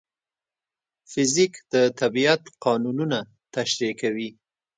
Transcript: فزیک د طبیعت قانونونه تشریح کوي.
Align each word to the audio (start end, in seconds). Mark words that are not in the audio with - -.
فزیک 1.11 1.53
د 1.73 1.75
طبیعت 1.99 2.41
قانونونه 2.65 3.19
تشریح 3.55 3.93
کوي. 4.01 4.29